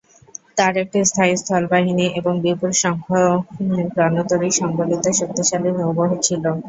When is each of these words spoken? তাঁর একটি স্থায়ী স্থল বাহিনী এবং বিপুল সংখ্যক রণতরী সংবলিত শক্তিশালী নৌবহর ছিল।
তাঁর 0.57 0.73
একটি 0.83 0.99
স্থায়ী 1.05 1.33
স্থল 1.37 1.63
বাহিনী 1.71 2.05
এবং 2.19 2.33
বিপুল 2.43 2.71
সংখ্যক 2.83 3.41
রণতরী 3.99 4.49
সংবলিত 4.59 5.05
শক্তিশালী 5.19 5.69
নৌবহর 5.73 6.11
ছিল। 6.25 6.43